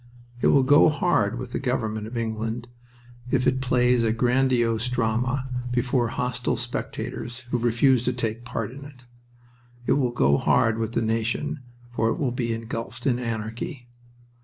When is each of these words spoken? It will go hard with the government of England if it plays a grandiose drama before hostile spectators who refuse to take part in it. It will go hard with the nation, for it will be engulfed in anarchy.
It 0.41 0.47
will 0.47 0.63
go 0.63 0.89
hard 0.89 1.37
with 1.37 1.51
the 1.51 1.59
government 1.59 2.07
of 2.07 2.17
England 2.17 2.67
if 3.29 3.45
it 3.45 3.61
plays 3.61 4.03
a 4.03 4.11
grandiose 4.11 4.89
drama 4.89 5.47
before 5.71 6.07
hostile 6.07 6.57
spectators 6.57 7.41
who 7.51 7.59
refuse 7.59 8.01
to 8.05 8.13
take 8.13 8.43
part 8.43 8.71
in 8.71 8.83
it. 8.83 9.05
It 9.85 9.93
will 9.93 10.09
go 10.09 10.37
hard 10.39 10.79
with 10.79 10.93
the 10.93 11.03
nation, 11.03 11.59
for 11.93 12.09
it 12.09 12.17
will 12.17 12.31
be 12.31 12.51
engulfed 12.51 13.05
in 13.05 13.19
anarchy. 13.19 13.89